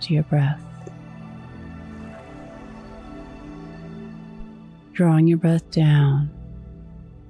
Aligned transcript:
to 0.00 0.14
your 0.14 0.22
breath. 0.24 0.60
Drawing 4.92 5.26
your 5.26 5.38
breath 5.38 5.70
down 5.70 6.30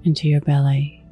into 0.04 0.28
your 0.28 0.40
belly. 0.40 1.04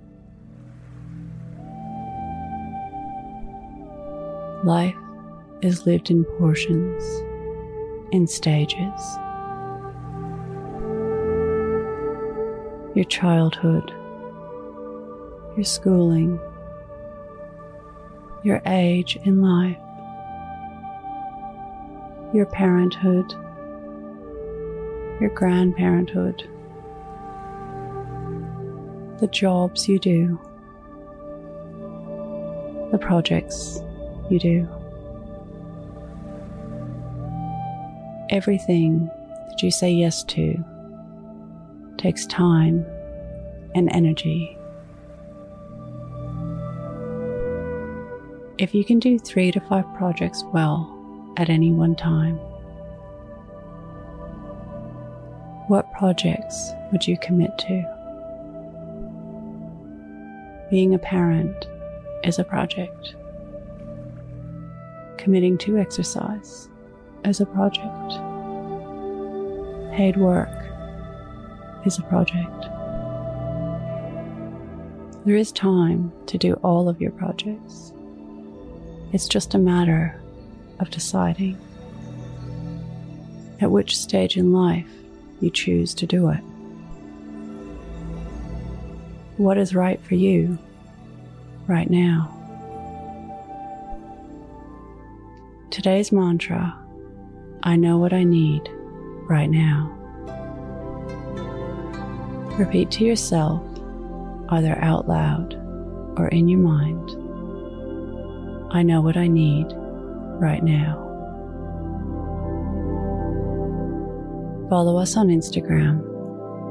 Life 4.64 4.96
is 5.62 5.86
lived 5.86 6.10
in 6.10 6.24
portions, 6.38 7.02
in 8.10 8.26
stages. 8.26 9.18
Your 12.94 13.04
childhood, 13.04 13.90
your 15.56 15.64
schooling, 15.64 16.40
your 18.42 18.62
age 18.64 19.18
in 19.24 19.42
life, 19.42 19.76
your 22.32 22.46
parenthood, 22.46 23.32
your 25.20 25.30
grandparenthood, 25.30 26.42
the 29.20 29.26
jobs 29.28 29.88
you 29.88 29.98
do, 29.98 30.38
the 32.92 32.98
projects 32.98 33.80
you 34.28 34.38
do. 34.38 34.68
Everything 38.30 39.06
that 39.48 39.62
you 39.62 39.70
say 39.70 39.90
yes 39.90 40.24
to 40.24 40.62
takes 41.96 42.26
time 42.26 42.84
and 43.74 43.88
energy. 43.92 44.58
If 48.58 48.74
you 48.74 48.84
can 48.84 48.98
do 48.98 49.18
three 49.18 49.52
to 49.52 49.60
five 49.60 49.84
projects 49.94 50.42
well 50.52 50.95
at 51.36 51.50
any 51.50 51.70
one 51.70 51.94
time, 51.94 52.36
what 55.68 55.92
projects 55.92 56.72
would 56.92 57.06
you 57.06 57.18
commit 57.18 57.56
to? 57.58 57.84
Being 60.70 60.94
a 60.94 60.98
parent 60.98 61.66
is 62.24 62.38
a 62.38 62.44
project. 62.44 63.14
Committing 65.18 65.58
to 65.58 65.76
exercise 65.76 66.68
is 67.24 67.40
a 67.40 67.46
project. 67.46 68.12
Paid 69.94 70.16
work 70.16 70.48
is 71.84 71.98
a 71.98 72.02
project. 72.02 72.66
There 75.24 75.36
is 75.36 75.50
time 75.50 76.12
to 76.26 76.38
do 76.38 76.54
all 76.62 76.88
of 76.88 77.00
your 77.00 77.10
projects. 77.10 77.92
It's 79.12 79.26
just 79.26 79.54
a 79.54 79.58
matter 79.58 80.20
of 80.78 80.90
deciding 80.90 81.58
at 83.60 83.70
which 83.70 83.96
stage 83.96 84.36
in 84.36 84.52
life 84.52 84.90
you 85.40 85.50
choose 85.50 85.94
to 85.94 86.06
do 86.06 86.28
it. 86.28 86.40
What 89.36 89.58
is 89.58 89.74
right 89.74 90.00
for 90.02 90.14
you 90.14 90.58
right 91.66 91.90
now? 91.90 92.32
Today's 95.70 96.12
mantra 96.12 96.74
I 97.62 97.76
know 97.76 97.98
what 97.98 98.12
I 98.12 98.22
need 98.24 98.68
right 99.28 99.50
now. 99.50 99.92
Repeat 102.58 102.90
to 102.92 103.04
yourself, 103.04 103.62
either 104.50 104.78
out 104.78 105.08
loud 105.08 105.54
or 106.16 106.28
in 106.28 106.48
your 106.48 106.60
mind 106.60 107.10
I 108.70 108.82
know 108.82 109.00
what 109.00 109.16
I 109.16 109.26
need 109.26 109.66
right 110.40 110.62
now. 110.62 111.02
Follow 114.68 114.98
us 114.98 115.16
on 115.16 115.28
Instagram 115.28 116.00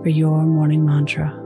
for 0.04 0.10
your 0.10 0.44
morning 0.44 0.86
mantra. 0.86 1.45